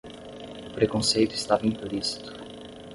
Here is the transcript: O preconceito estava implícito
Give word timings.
O 0.67 0.73
preconceito 0.73 1.35
estava 1.35 1.67
implícito 1.67 2.33